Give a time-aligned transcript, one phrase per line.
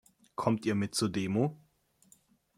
[0.33, 1.59] Kommt ihr mit zur Demo?